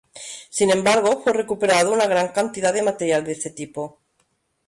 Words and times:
Sin 0.49 0.71
embargo, 0.71 1.21
fue 1.23 1.31
recuperado 1.31 1.93
una 1.93 2.07
gran 2.07 2.29
cantidad 2.29 2.73
de 2.73 2.81
material 2.81 3.23
de 3.23 3.33
este 3.33 3.51
tipo. 3.51 3.99